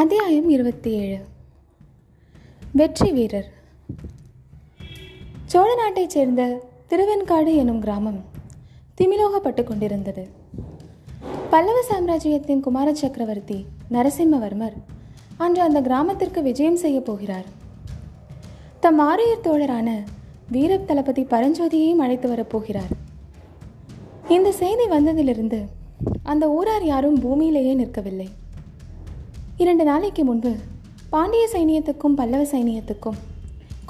அத்தியாயம் 0.00 0.48
இருபத்தி 0.48 0.90
ஏழு 0.90 1.18
வெற்றி 2.72 3.12
வீரர். 3.12 3.46
சோழ 5.44 5.74
நாட்டைச் 5.74 6.10
சேர்ந்த 6.10 6.62
திருவெண்காடு 6.88 7.54
எனும் 7.54 7.80
கிராமம் 7.80 8.18
திமிலோகப்பட்டு 8.98 9.64
கொண்டிருந்தது. 9.64 10.28
பல்லவ 11.50 11.82
சாம்ராஜ்யத்தின் 11.82 12.60
குமார 12.60 12.94
சக்கரவர்த்தி 12.94 13.66
நரசிம்மவர்மர் 13.92 14.76
அன்று 15.36 15.62
அந்த 15.62 15.80
கிராமத்திற்கு 15.80 16.42
விஜயம் 16.42 16.82
செய்ய 16.84 17.00
போகிறார். 17.00 17.48
தம் 18.80 18.98
ஆரியர் 18.98 19.44
தோழரான 19.44 19.90
வீர 20.50 20.78
தளபதி 20.78 21.22
பரஞ்சோதியையும் 21.22 22.04
அழைத்து 22.06 22.30
வரப்போகிறார் 22.34 22.94
இந்த 24.28 24.52
செய்தி 24.52 24.84
வந்ததிலிருந்து 24.84 25.62
அந்த 26.22 26.50
ஊரார் 26.50 26.84
யாரும் 26.84 27.20
பூமியிலேயே 27.20 27.74
நிற்கவில்லை. 27.74 28.28
இரண்டு 29.62 29.84
நாளைக்கு 29.88 30.22
முன்பு 30.24 30.50
பாண்டிய 31.10 31.48
சைனியத்துக்கும் 31.52 32.16
பல்லவ 32.20 32.42
சைனியத்துக்கும் 32.52 33.18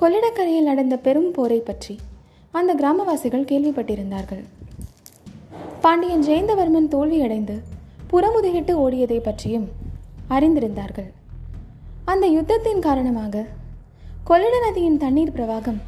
கொள்ளிடக்கரையில் 0.00 0.68
நடந்த 0.70 0.94
பெரும் 0.96 1.30
போரை 1.36 1.58
பற்றி 1.58 1.94
அந்த 2.58 2.70
கிராமவாசிகள் 2.80 3.46
கேள்விப்பட்டிருந்தார்கள். 3.50 4.42
பாண்டியன் 5.80 6.26
ஜெயந்தவர்மன் 6.28 6.90
தோல்வியடைந்து 6.94 7.56
புறமுதுகிட்டு 8.10 8.74
ஓடியதை 8.84 9.18
பற்றியும் 9.20 9.66
அறிந்திருந்தார்கள். 10.28 11.08
அந்த 12.12 12.24
யுத்தத்தின் 12.36 12.84
காரணமாக 12.88 13.46
கொள்ளிட 14.30 14.54
நதியின் 14.66 15.02
தண்ணீர் 15.04 15.36
பிரவாகம் 15.36 15.80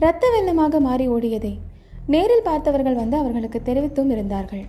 இரத்த 0.00 0.26
வெள்ளமாக 0.34 0.80
மாறி 0.80 1.06
ஓடியதை 1.08 1.54
நேரில் 2.14 2.48
பார்த்தவர்கள் 2.50 3.00
வந்து 3.02 3.16
அவர்களுக்கு 3.16 3.60
தெரிவித்தும் 3.64 4.10
இருந்தார்கள். 4.16 4.66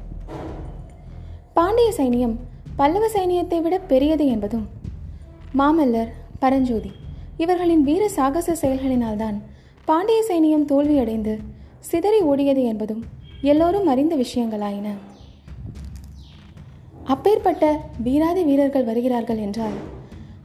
பாண்டிய 1.54 1.91
சைனியம் 1.98 2.38
பல்லவ 2.79 3.05
சைனியத்தை 3.13 3.57
விட 3.62 3.76
பெரியது 3.91 4.26
என்பதும். 4.34 4.65
மாமல்லர் 5.59 6.12
பரஞ்சோதி 6.43 6.91
இவர்களின் 7.43 7.84
வீர 7.87 8.04
சாகச 8.07 8.55
செயல்களினால்தான் 8.62 9.37
பாண்டிய 9.85 10.20
சைனியம் 10.29 10.65
தோல்வியடைந்து 10.71 11.34
சிதறி 11.89 12.20
ஓடியது 12.31 12.63
என்பதும் 12.71 13.01
எல்லோரும் 13.51 13.87
அறிந்த 13.87 14.13
விஷயங்களாயின. 14.23 14.87
அப்பேற்பட்ட 17.13 17.65
வீராதி 18.05 18.43
வீரர்கள் 18.49 18.89
வருகிறார்கள் 18.89 19.37
என்றால் 19.37 19.77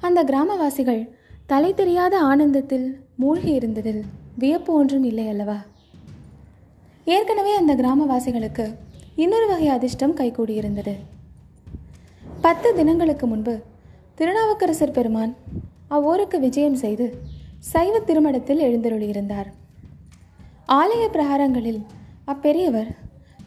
அந்த 0.01 0.21
கிராமவாசிகள் 0.25 1.03
தலை 1.47 1.71
தெரியாத 1.75 2.15
ஆனந்தத்தில் 2.31 2.87
மூழ்கி 3.23 3.53
இருந்ததில் 3.59 4.03
வியப்பு 4.43 4.73
ஒன்றும் 4.73 5.09
இல்லை 5.11 5.29
அல்லவா? 5.29 5.59
ஏற்கனவே 7.17 7.55
அந்த 7.63 7.75
கிராமவாசிகளுக்கு 7.75 8.67
இன்னொரு 9.25 9.47
வகை 9.47 9.69
அதிர்ஷ்டம் 9.69 10.17
கைகூடியிருந்தது. 10.17 10.95
பத்து 12.45 12.75
தினங்களுக்கு 12.75 13.27
முன்பு 13.27 13.53
திருநாவுக்கரசர் 14.15 14.93
பெருமான் 14.97 15.31
அவ்வூருக்கு 15.89 16.37
விஜயம் 16.41 16.77
செய்து 16.83 17.07
சைவ 17.71 17.95
திருமணத்தில் 17.99 18.61
எழுந்தருளியிருந்தார். 18.67 19.49
ஆலய 20.79 21.05
பிரகாரங்களில் 21.15 21.81
அப்பெரியவர் 22.33 22.91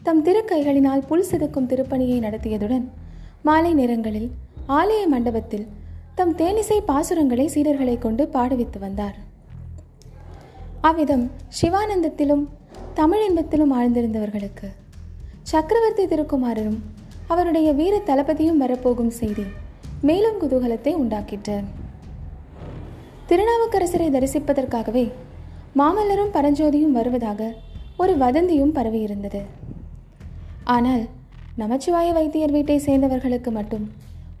தம் 0.02 0.24
திருக்கைகளினால் 0.24 1.06
புல் 1.10 1.28
செதுக்கும் 1.30 1.70
திருப்பணியை 1.72 2.18
நடத்தியதுடன் 2.26 2.84
மாலை 3.42 3.72
நேரங்களில் 3.74 4.28
ஆலய 4.80 5.04
மண்டபத்தில் 5.14 5.66
தம் 6.14 6.34
தேனிசை 6.34 6.80
பாசுரங்களை 6.90 7.48
சீடர்களை 7.54 7.96
கொண்டு 7.98 8.26
பாடுவித்து 8.34 8.78
வந்தார். 8.78 9.16
அவ்விதம் 10.80 11.26
சிவானந்தத்திலும் 11.60 12.46
தமிழ் 12.94 13.26
இன்பத்திலும் 13.28 13.74
ஆழ்ந்திருந்தவர்களுக்கு 13.80 14.68
சக்கரவர்த்தி 15.42 16.06
திருக்குமாரரும் 16.06 16.80
அவருடைய 17.28 17.72
வீர 17.72 17.94
தளபதியும் 17.98 18.60
வரப்போகும் 18.62 19.10
செய்தி. 19.10 19.44
மேலும் 20.00 20.40
குதூகலத்தை 20.40 20.92
உண்டாக்கிற்று. 21.02 21.56
திருநாவுக்கரசரை 23.28 24.08
தரிசிப்பதற்காகவே 24.14 25.04
மாமல்லரும் 25.76 26.34
பரஞ்சோதியும் 26.36 26.96
வருவதாக 26.98 27.50
ஒரு 27.96 28.12
வதந்தியும் 28.16 28.74
பரவியிருந்தது. 28.74 29.40
ஆனால் 30.64 31.04
நமச்சிவாய 31.58 32.12
வைத்தியர் 32.12 32.50
வீட்டை 32.50 32.78
சேர்ந்தவர்களுக்கு 32.78 33.50
மட்டும் 33.50 33.84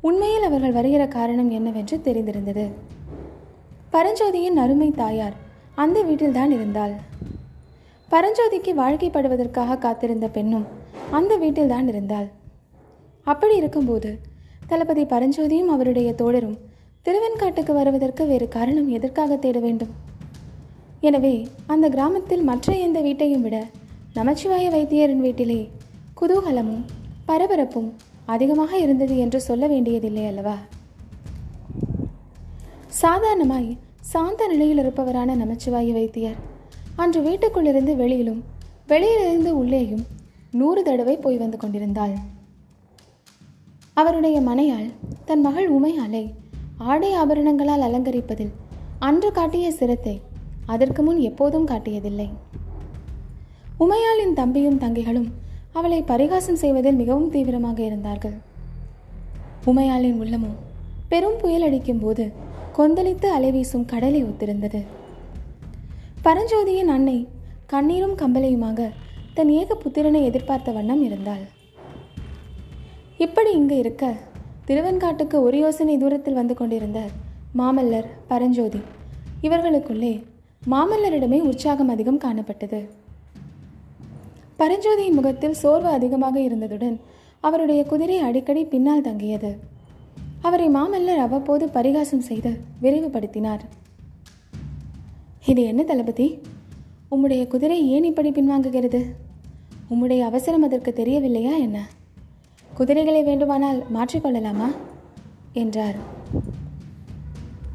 உண்மையில் 0.00 0.42
அவர்கள் 0.42 0.72
வருகிற 0.72 1.06
காரணம் 1.06 1.50
என்னவென்று 1.50 1.96
தெரிந்திருந்தது. 2.04 2.66
பரஞ்சோதியின் 3.92 4.58
அருமை 4.64 4.90
தாயார் 4.90 5.36
அந்த 5.74 6.02
வீட்டில்தான் 6.02 6.50
இருந்தாள். 6.50 6.94
பரஞ்சோதிக்கு 8.10 8.72
வாழ்க்கைப்படுவதற்காக 8.82 9.78
காத்திருந்த 9.78 10.28
பெண்ணும் 10.28 10.66
அந்த 11.10 11.36
வீட்டில்தான் 11.36 11.88
இருந்தாள். 11.88 12.28
அப்படி 13.32 13.54
இருக்கும்போது 13.60 14.10
தளபதி 14.70 15.02
பரஞ்சோதியும் 15.12 15.72
அவருடைய 15.74 16.08
தோழரும் 16.20 16.58
திருவெண்காட்டுக்கு 17.06 17.72
வருவதற்கு 17.78 18.22
வேறு 18.30 18.46
காரணம் 18.56 18.88
எதற்காக 18.96 19.36
தேட 19.44 19.58
வேண்டும்? 19.66 19.92
எனவே 21.08 21.34
அந்த 21.72 21.86
கிராமத்தில் 21.94 22.44
மற்ற 22.50 22.68
எந்த 22.86 22.98
வீட்டையும் 23.06 23.44
விட 23.46 23.56
நமச்சிவாய 24.18 24.66
வைத்தியரின் 24.74 25.24
வீட்டிலே 25.26 25.60
குதூகலமும் 26.20 26.84
பரபரப்பும் 27.28 27.90
அதிகமாக 28.34 28.72
இருந்தது 28.84 29.14
என்று 29.24 29.38
சொல்ல 29.48 29.66
வேண்டியதில்லை 29.72 30.24
அல்லவா? 30.30 30.56
சாதாரணமாய் 33.02 33.68
சாந்த 34.12 34.42
நிலையில் 34.52 34.80
இருப்பவரான 34.82 35.36
நமச்சிவாய 35.42 35.92
வைத்தியர் 35.98 36.38
அன்று 37.02 37.20
வீட்டுக்குள்ளிருந்து 37.28 37.92
வெளியிலும் 38.02 38.40
வெளியிலிருந்து 38.92 39.50
உள்ளேயும் 39.60 40.04
நூறு 40.60 40.82
தடவை 40.88 41.16
போய் 41.24 41.42
வந்து 41.44 41.58
கொண்டிருந்தாள். 41.62 42.16
அவருடைய 44.00 44.36
மனையாள் 44.40 44.88
தன் 45.28 45.40
மகள் 45.40 45.68
உமையாலை 45.76 46.24
ஆடை 46.90 47.10
ஆபரணங்களால் 47.20 47.84
அலங்கரிப்பதில் 47.86 48.52
அன்று 48.98 49.30
காட்டிய 49.32 49.66
சிரத்தை 49.78 50.14
அதற்கு 50.66 51.02
முன் 51.02 51.20
எப்போதும் 51.28 51.66
காட்டியதில்லை. 51.66 52.28
உமையாளின் 53.84 54.34
தம்பியும் 54.40 54.78
தங்கைகளும் 54.84 55.28
அவளை 55.72 56.00
பரிகாசம் 56.02 56.60
செய்வதில் 56.62 57.00
மிகவும் 57.00 57.30
தீவிரமாக 57.30 57.78
இருந்தார்கள். 57.88 58.36
உமையாளின் 59.64 60.18
உள்ளமும் 60.22 60.56
பெரும் 61.08 61.38
புயல் 61.42 61.66
அடிக்கும் 61.66 62.02
போது 62.04 62.24
கொந்தளித்து 62.78 63.28
அலைவீசும் 63.36 63.84
கடலை 63.84 64.22
ஒத்திருந்தது. 64.24 64.80
பரஞ்சோதியின் 66.26 66.92
அன்னை 66.96 67.18
கண்ணீரும் 67.72 68.18
கம்பலையுமாக 68.22 68.90
தன் 69.34 69.52
ஏக 69.60 69.76
புத்திரனை 69.84 70.22
எதிர்பார்த்த 70.30 70.70
வண்ணம் 70.78 71.02
இருந்தாள். 71.02 71.44
இப்படி 73.18 73.52
இங்கு 73.52 73.76
இருக்க 73.78 74.04
திருவெண்காட்டுக்கு 74.66 75.36
ஒரு 75.46 75.58
யோசனை 75.58 75.96
தூரத்தில் 75.96 76.34
வந்து 76.34 76.54
கொண்டிருந்த 76.54 77.00
மாமல்லர் 77.58 78.08
பரஞ்சோதி 78.28 78.80
இவர்களுக்குள்ளே 79.42 80.12
மாமல்லரிடமே 80.70 81.38
உற்சாகம் 81.40 81.88
அதிகம் 81.88 82.18
காணப்பட்டது. 82.18 82.80
பரஞ்சோதியின் 84.58 85.18
முகத்தில் 85.18 85.52
சோர்வு 85.52 85.88
அதிகமாக 85.88 86.40
இருந்ததுடன் 86.40 86.96
அவருடைய 87.40 87.84
குதிரை 87.84 88.18
அடிக்கடி 88.18 88.64
பின்னால் 88.64 89.00
தங்கியது. 89.00 89.58
அவரை 90.40 90.68
மாமல்லர் 90.68 91.24
அவ்வப்போது 91.26 91.68
பரிகாசம் 91.68 92.20
செய்து 92.20 92.60
விரைவுபடுத்தினார். 92.82 93.60
இது 95.46 95.62
என்ன 95.62 95.82
தளபதி? 95.82 96.40
உம்முடைய 97.10 97.46
குதிரை 97.46 97.88
ஏன் 97.88 98.04
இப்படி 98.04 98.30
பின்வாங்குகிறது? 98.30 99.04
உம்முடைய 99.90 100.20
அவசரம் 100.20 100.62
அதற்கு 100.62 100.92
தெரியவில்லையா 100.92 101.56
என்ன? 101.56 101.78
குதிரைகளை 102.78 103.22
வேண்டுமானால் 103.22 103.78
மாற்றிக்கொள்ளலாமா? 103.94 104.68
என்றார். 105.52 105.96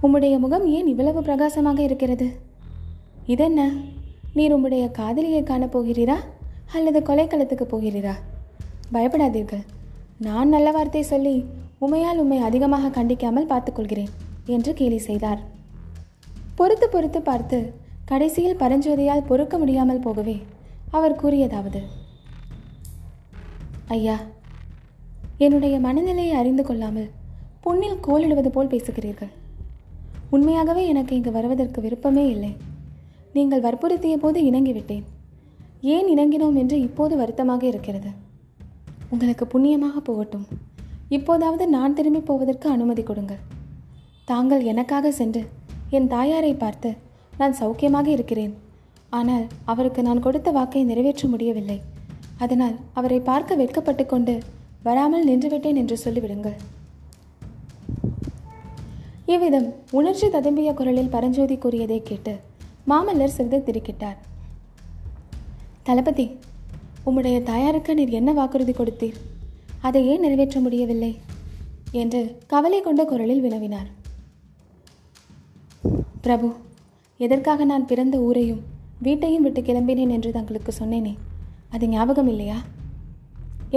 உம்முடைய 0.02 0.40
முகம் 0.40 0.66
ஏன் 0.68 0.88
இவ்வளவு 0.88 1.22
பிரகாசமாக 1.22 1.82
இருக்கிறது? 1.82 2.28
இதென்ன? 3.26 3.62
நீர் 4.34 4.54
உம்முடைய 4.56 4.92
காதலியை 4.92 5.44
காணப் 5.44 5.74
போகிறீரா 5.78 6.18
அல்லது 6.74 7.00
கொலைக்களத்துக்கு 7.00 7.66
போகிறீரா? 7.72 8.14
பயப்படாதீர்கள். 8.92 9.64
நான் 10.18 10.50
நல்ல 10.50 10.72
வார்த்தை 10.72 11.04
சொல்லி 11.04 11.36
உமையால் 11.82 12.22
உம்மை 12.24 12.40
அதிகமாக 12.40 12.92
கண்டிக்காமல் 12.98 13.50
பார்த்துக்கொள்கிறேன் 13.50 14.12
என்று 14.46 14.74
கேலி 14.74 15.00
செய்தார். 15.00 15.42
பொறுத்து 16.56 16.88
பொறுத்து 16.90 17.22
பார்த்து 17.22 17.60
கடைசியில் 18.06 18.60
பரஞ்சோதியால் 18.60 19.28
பொறுக்க 19.28 19.58
முடியாமல் 19.58 20.00
போகவே 20.00 20.38
அவர் 20.92 21.20
கூறியதாவது 21.22 21.82
ஐயா 23.88 24.18
என்னுடைய 25.46 25.76
மனநிலையை 25.86 26.34
அறிந்து 26.42 26.64
கொள்ளாமல் 26.66 27.10
பொன்னில் 27.64 28.04
கோலிடுவது 28.06 28.50
போல் 28.56 28.72
பேசுகிறீர்கள். 28.74 29.32
உண்மையாகவே 30.36 30.84
எனக்கு 30.92 31.14
இங்கு 31.18 31.32
வருவதற்கு 31.38 31.80
விருப்பமே 31.86 32.24
இல்லை. 32.36 32.52
நீங்கள் 33.38 33.64
வற்புறுத்திய 33.66 34.16
போது 34.24 34.40
இணங்கிவிட்டேன். 34.50 35.06
ஏன் 35.96 36.08
இணங்கினோம் 36.14 36.58
என்று 36.62 36.78
இப்போது 36.88 37.14
வருத்தமாக 37.22 37.64
இருக்கிறது. 37.72 38.12
உங்களுக்கு 39.14 39.46
புண்ணியமாக 39.54 39.98
போகட்டும். 40.10 40.46
இப்போதாவது 41.18 41.66
நான் 41.76 41.96
திரும்பி 41.98 42.22
போவதற்கு 42.30 42.68
அனுமதி 42.76 43.04
கொடுங்கள். 43.10 43.42
தாங்கள் 44.32 44.64
எனக்காக 44.72 45.12
சென்று 45.20 45.42
என் 45.98 46.12
தாயாரை 46.16 46.54
பார்த்து 46.64 46.90
நான் 47.40 47.58
சௌக்கியமாக 47.60 48.08
இருக்கிறேன். 48.16 48.54
ஆனால் 49.20 49.46
அவருக்கு 49.72 50.02
நான் 50.08 50.26
கொடுத்த 50.26 50.50
வாக்கை 50.58 50.84
நிறைவேற்ற 50.92 51.28
முடியவில்லை. 51.34 51.78
அதனால் 52.44 52.76
அவரை 53.00 53.20
பார்க்க 53.30 53.62
வெட்கப்பட்டு 53.62 54.06
கொண்டு 54.14 54.36
வராமல் 54.86 55.28
நின்றுவிட்டேன் 55.30 55.80
என்று 55.82 55.98
சொல்லிவிடுங்கள். 56.06 56.58
இவ்விதம் 59.34 59.68
உணர்ச்சி 60.00 60.28
ததும்பிய 60.28 60.70
குரலில் 60.80 61.14
பரஞ்சோதி 61.16 61.58
கூறியதை 61.58 62.00
கேட்டு 62.10 62.34
மாமல்லர் 62.92 63.36
சிறிது 63.36 63.60
திருக்கிட்டார் 63.68 64.20
தளபதி 65.88 66.26
உம்முடைய 67.08 67.38
தாயாருக்கு 67.50 67.94
நீர் 68.00 68.18
என்ன 68.20 68.34
வாக்குறுதி 68.40 68.74
கொடுத்தீர்? 68.76 69.18
அதை 69.88 70.02
ஏன் 70.12 70.24
நிறைவேற்ற 70.26 70.60
முடியவில்லை? 70.66 71.12
என்று 72.02 72.22
கவலை 72.52 72.82
கொண்ட 72.82 73.02
குரலில் 73.06 73.44
வினவினார். 73.46 73.90
பிரபு 76.26 76.50
எதற்காக 77.20 77.66
நான் 77.72 77.90
பிறந்த 77.90 78.18
ஊரையும் 78.28 78.62
வீட்டையும் 79.06 79.46
விட்டு 79.46 79.62
கிளம்பினேன் 79.62 80.14
என்று 80.18 80.30
தங்களுக்கு 80.38 80.72
சொன்னேனே 80.80 81.14
அது 81.76 81.86
ஞாபகம் 81.88 82.30
இல்லையா 82.34 82.58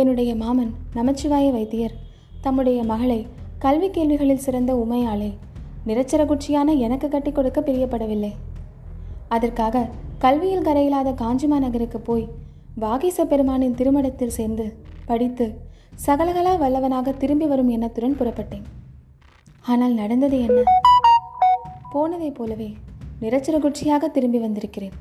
என்னுடைய 0.00 0.30
மாமன் 0.34 0.72
நமச்சிவாய 0.94 1.50
வைத்தியர். 1.52 1.92
தம்முடைய 2.40 2.82
மகளை 2.82 3.26
கல்வி 3.58 3.88
கேள்விகளில் 3.90 4.42
சிறந்த 4.46 4.72
உமையாளே 4.74 5.28
நிரச்சரகுச்சியான 5.86 6.78
எனக்கு 6.78 7.08
கட்டி 7.08 7.32
கொடுக்க 7.32 7.60
பிரியப்படவில்லை. 7.60 8.30
அதற்காக 9.28 9.88
கல்வியில் 10.18 10.66
கரையில்லாத 10.68 11.14
காஞ்சிமா 11.14 11.58
நகருக்கு 11.58 12.00
போய் 12.00 12.26
வாகீச 12.84 13.24
பெருமானின் 13.24 13.74
திருமணத்தில் 13.74 14.36
சேர்ந்து 14.38 14.66
படித்து 15.06 15.46
சகலகலா 16.06 16.54
வல்லவனாக 16.64 17.16
திரும்பி 17.16 17.46
வரும் 17.46 17.68
எண்ணத்துடன் 17.68 18.18
புறப்பட்டேன். 18.20 18.64
ஆனால் 19.62 19.94
நடந்தது 19.94 20.38
என்ன? 20.40 20.60
போனதைப் 21.90 22.34
போலவே 22.34 22.70
நிரச்சரகுச்சியாக 23.20 24.10
திரும்பி 24.10 24.38
வந்திருக்கிறேன். 24.38 24.96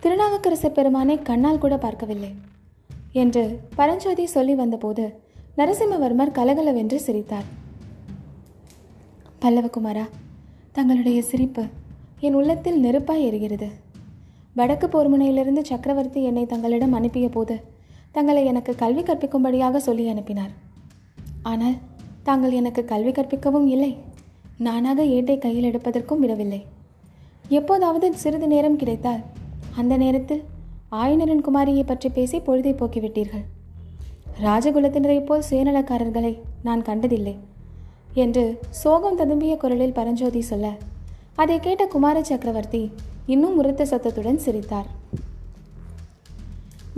திருநாவுக்கரச 0.00 0.68
பெருமானை 0.68 1.22
கண்ணால் 1.22 1.64
கூட 1.66 1.76
பார்க்கவில்லை. 1.78 2.32
என்று 3.12 3.42
பரஞ்சோதி 3.74 4.24
சொல்லி 4.26 4.54
வந்தபோது 4.54 5.04
நரசிம்மவர்மர் 5.56 6.36
கலகலவென்று 6.38 6.98
சிரித்தார். 7.00 7.48
பல்லவகுமாரா 9.42 10.04
தங்களுடைய 10.72 11.22
சிரிப்பு 11.22 11.62
என் 12.26 12.34
உள்ளத்தில் 12.34 12.78
நெருப்பாய் 12.84 13.24
எரிகிறது. 13.28 13.68
வடக்கு 14.54 14.86
போர்முனையிலிருந்து 14.86 15.62
சக்கரவர்த்தி 15.70 16.20
என்னை 16.22 16.44
தங்களிடம் 16.46 16.96
அனுப்பிய 16.98 17.28
போது 17.28 17.56
தங்களை 18.12 18.44
எனக்கு 18.44 18.72
கல்வி 18.74 19.02
கற்பிக்கும்படியாக 19.02 19.76
சொல்லி 19.76 20.08
அனுப்பினார். 20.08 20.52
ஆனால் 21.42 21.76
தாங்கள் 22.22 22.56
எனக்கு 22.60 22.84
கல்வி 22.84 23.12
கற்பிக்கவும் 23.12 23.66
இல்லை. 23.66 23.92
நானாக 24.58 25.02
ஏட்டை 25.16 25.36
கையில் 25.38 25.68
எடுப்பதற்கும் 25.70 26.22
விடவில்லை. 26.24 26.60
எப்போதாவது 27.58 28.14
சிறிது 28.14 28.46
நேரம் 28.46 28.76
கிடைத்தால் 28.76 29.22
அந்த 29.76 29.96
நேரத்தில் 29.96 30.42
ஆயனரின் 31.00 31.44
குமாரியை 31.44 31.82
பற்றி 31.86 32.08
பேசி 32.08 32.38
பொழுதை 32.38 32.72
போக்கிவிட்டீர்கள். 32.80 33.44
ராஜகுலத்தினரைப் 34.46 35.26
போல் 35.28 35.46
சுயநலக்காரர்களை 35.50 36.32
நான் 36.66 36.82
கண்டதில்லை 36.88 37.34
என்று 38.24 38.44
சோகம் 38.80 39.16
ததும்பிய 39.20 39.54
குரலில் 39.62 39.96
பரஞ்சோதி 39.98 40.42
சொல்ல 40.50 40.66
அதை 41.42 41.56
கேட்ட 41.60 41.86
குமார 41.94 42.16
சக்கரவர்த்தி 42.30 42.82
இன்னும் 43.26 43.56
உரத்த 43.60 43.86
சத்தத்துடன் 43.92 44.42
சிரித்தார். 44.46 44.88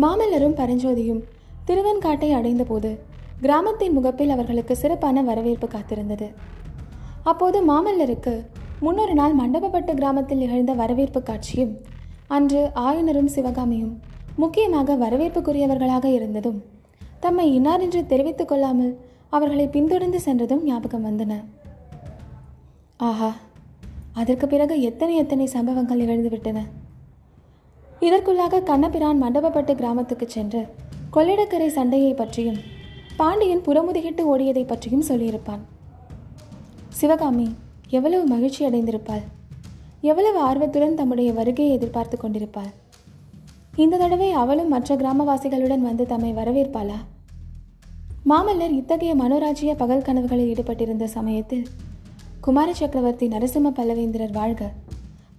மாமல்லரும் 0.02 0.58
பரஞ்சோதியும் 0.60 1.22
திருவெண்காட்டை 1.68 2.30
அடைந்தபோது 2.40 2.92
கிராமத்தின் 3.40 3.96
முகப்பில் 3.96 4.34
அவர்களுக்கு 4.36 4.74
சிறப்பான 4.76 5.22
வரவேற்பு 5.30 5.68
காத்திருந்தது. 5.74 6.28
அப்போது 7.30 7.58
மாமல்லருக்கு 7.72 8.36
முன்னொரு 8.80 9.14
நாள் 9.14 9.40
மண்டபப்பட்டு 9.40 9.92
கிராமத்தில் 9.94 10.42
நிகழ்ந்த 10.44 10.72
வரவேற்பு 10.82 11.20
காட்சியும் 11.22 11.74
அன்று 12.34 12.60
ஆயனரும் 12.84 13.32
சிவகாமியும் 13.34 13.94
முக்கியமாக 14.42 14.94
வரவேற்புக்குரியவர்களாக 15.02 16.06
இருந்ததும் 16.18 16.60
தம்மை 17.20 17.46
இன்னார் 17.54 17.80
என்று 17.80 18.00
தெரிவித்துக் 18.06 18.48
கொள்ளாமல் 18.48 18.92
அவர்களை 19.28 19.66
பின்தொடர்ந்து 19.66 20.20
சென்றதும் 20.20 20.64
ஞாபகம் 20.64 21.04
வந்தன. 21.06 21.32
ஆஹா 23.08 23.30
அதற்கு 24.12 24.46
பிறகு 24.46 24.74
எத்தனை 24.80 25.14
எத்தனை 25.16 25.46
சம்பவங்கள் 25.54 26.00
நிகழ்ந்துவிட்டன 26.02 26.58
இதற்குள்ளாக 28.00 28.62
கண்ணபிரான் 28.62 29.22
மண்டபப்பட்டு 29.22 29.74
கிராமத்துக்கு 29.74 30.28
சென்று 30.28 30.62
கொள்ளிடக்கரை 31.16 31.68
சண்டையை 31.78 32.12
பற்றியும் 32.14 32.60
பாண்டியன் 33.16 33.64
புறமுதுகிட்டு 33.66 34.22
ஓடியதை 34.32 34.64
பற்றியும் 34.66 35.06
சொல்லியிருப்பான். 35.08 35.62
சிவகாமி 37.00 37.48
எவ்வளவு 37.88 38.24
மகிழ்ச்சி 38.26 38.60
அடைந்திருப்பாள் 38.66 39.24
எவ்வளவு 40.04 40.38
ஆர்வத்துடன் 40.38 40.94
தம்முடைய 40.94 41.32
வருகையை 41.32 41.74
எதிர்பார்த்து 41.74 42.16
கொண்டிருப்பாள் 42.16 42.72
இந்த 43.76 43.96
தடவை 43.96 44.30
அவளும் 44.30 44.68
மற்ற 44.68 44.96
கிராமவாசிகளுடன் 44.96 45.84
வந்து 45.86 46.06
தம்மை 46.06 46.32
வரவேற்பாளா? 46.32 46.98
மாமல்லர் 48.30 48.74
இத்தகைய 48.80 49.12
மனோராஜ்ய 49.14 49.72
பகல் 49.76 50.04
கனவுகளில் 50.08 50.50
ஈடுபட்டிருந்த 50.52 51.04
சமயத்தில் 51.04 51.64
குமார 52.40 52.74
சக்கரவர்த்தி 52.74 53.28
நரசிம்ம 53.28 53.72
பல்லவேந்திரர் 53.78 54.32
வாழ்க. 54.32 54.70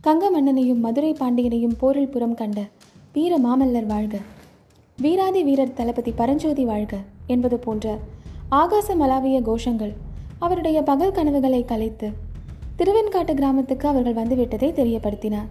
கங்க 0.04 0.32
மன்னனையும் 0.32 0.80
மதுரை 0.80 1.14
பாண்டியனையும் 1.14 1.78
போரில் 1.78 2.10
புறம் 2.10 2.36
கண்ட 2.36 2.60
வீர 3.14 3.38
மாமல்லர் 3.38 3.86
வாழ்க. 3.86 4.18
வீராதி 4.98 5.44
வீரர் 5.44 5.74
தளபதி 5.74 6.12
பரஞ்சோதி 6.12 6.66
வாழ்க 6.66 6.96
என்பது 7.28 7.60
போன்ற 7.60 7.98
ஆகாச 8.52 8.96
மலாவிய 9.00 9.40
கோஷங்கள் 9.42 9.94
அவருடைய 10.40 10.82
பகல் 10.82 11.12
கனவுகளை 11.12 11.64
கலைத்து 11.66 12.10
திருவெண்காட்டு 12.80 13.34
கிராமத்துக்கு 13.34 13.86
அவர்கள் 13.88 14.18
வந்துவிட்டதை 14.22 14.70
தெரியப்படுத்தினார். 14.80 15.50